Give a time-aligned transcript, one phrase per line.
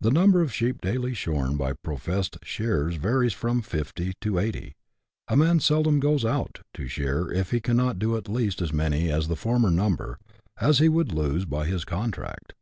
[0.00, 4.72] The number of sheep daily shorn by professed shearers varies from 50 to 80.
[5.26, 9.10] A man seldom" goes out" to shear if he cannot do at least as many
[9.10, 10.20] as the former number,
[10.60, 12.54] as he would lose by his contract.